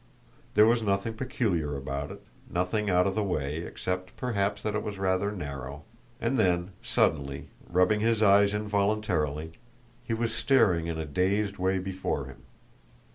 There 0.55 0.65
was 0.65 0.81
nothing 0.81 1.13
peculiar 1.13 1.77
about 1.77 2.09
it; 2.09 2.23
nothing 2.49 2.89
out 2.89 3.05
of 3.05 3.13
the 3.13 3.21
way, 3.23 3.57
except 3.57 4.17
perhaps 4.17 4.63
that 4.63 4.73
it 4.73 4.81
was 4.81 4.97
rather 4.97 5.31
narrow. 5.31 5.83
And 6.19 6.37
then 6.39 6.71
suddenly, 6.81 7.49
rubbing 7.69 7.99
his 7.99 8.23
eyes 8.23 8.55
involuntarily, 8.55 9.51
he 10.03 10.15
was 10.15 10.33
staring 10.33 10.87
in 10.87 10.97
a 10.97 11.05
dazed 11.05 11.59
way 11.59 11.77
before 11.77 12.25
him. 12.25 12.41